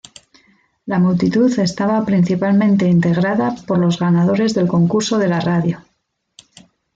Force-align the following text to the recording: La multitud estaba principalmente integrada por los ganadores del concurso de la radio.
La 0.87 0.97
multitud 0.97 1.59
estaba 1.59 2.03
principalmente 2.05 2.87
integrada 2.87 3.53
por 3.67 3.77
los 3.77 3.99
ganadores 3.99 4.55
del 4.55 4.67
concurso 4.67 5.19
de 5.19 5.27
la 5.27 5.39
radio. 5.39 5.83